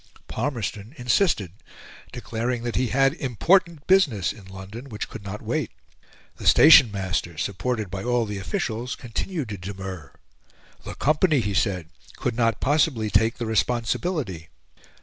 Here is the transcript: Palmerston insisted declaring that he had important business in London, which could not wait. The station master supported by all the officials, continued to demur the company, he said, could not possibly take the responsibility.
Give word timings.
Palmerston 0.27 0.95
insisted 0.97 1.53
declaring 2.11 2.63
that 2.63 2.75
he 2.75 2.87
had 2.87 3.13
important 3.13 3.85
business 3.85 4.33
in 4.33 4.45
London, 4.45 4.89
which 4.89 5.07
could 5.07 5.23
not 5.23 5.43
wait. 5.43 5.69
The 6.37 6.47
station 6.47 6.89
master 6.91 7.37
supported 7.37 7.91
by 7.91 8.03
all 8.03 8.25
the 8.25 8.39
officials, 8.39 8.95
continued 8.95 9.49
to 9.49 9.59
demur 9.59 10.11
the 10.85 10.95
company, 10.95 11.39
he 11.39 11.53
said, 11.53 11.89
could 12.17 12.35
not 12.35 12.59
possibly 12.59 13.11
take 13.11 13.37
the 13.37 13.45
responsibility. 13.45 14.47